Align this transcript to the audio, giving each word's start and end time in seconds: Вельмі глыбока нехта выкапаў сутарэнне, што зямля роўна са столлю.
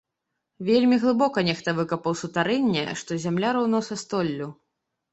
Вельмі 0.69 0.97
глыбока 1.03 1.39
нехта 1.51 1.75
выкапаў 1.81 2.17
сутарэнне, 2.23 2.89
што 3.05 3.21
зямля 3.29 3.49
роўна 3.61 3.87
са 3.93 4.03
столлю. 4.07 4.55